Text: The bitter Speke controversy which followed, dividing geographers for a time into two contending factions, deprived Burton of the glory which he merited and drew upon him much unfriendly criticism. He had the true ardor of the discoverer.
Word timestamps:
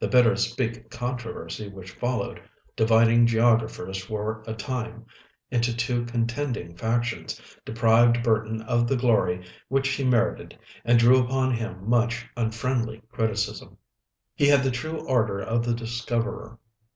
The 0.00 0.08
bitter 0.08 0.34
Speke 0.34 0.90
controversy 0.90 1.68
which 1.68 1.92
followed, 1.92 2.42
dividing 2.74 3.28
geographers 3.28 3.98
for 4.02 4.42
a 4.44 4.52
time 4.52 5.06
into 5.48 5.72
two 5.76 6.04
contending 6.06 6.74
factions, 6.76 7.40
deprived 7.64 8.20
Burton 8.20 8.62
of 8.62 8.88
the 8.88 8.96
glory 8.96 9.46
which 9.68 9.86
he 9.90 10.02
merited 10.02 10.58
and 10.84 10.98
drew 10.98 11.20
upon 11.22 11.54
him 11.54 11.88
much 11.88 12.26
unfriendly 12.36 13.00
criticism. 13.12 13.76
He 14.34 14.48
had 14.48 14.64
the 14.64 14.72
true 14.72 15.06
ardor 15.06 15.38
of 15.38 15.64
the 15.64 15.74
discoverer. 15.74 16.58